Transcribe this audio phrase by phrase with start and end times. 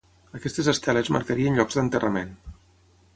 [0.37, 2.33] Aquestes esteles marcarien llocs d'enterrament.